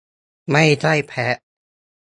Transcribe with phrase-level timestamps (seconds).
[0.51, 1.35] ไม่ใช่แพะ